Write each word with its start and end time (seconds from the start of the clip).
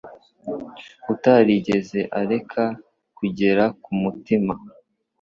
utarigeze 1.13 1.99
areka 2.19 2.63
kugera 3.17 3.63
kumutima 3.83 4.53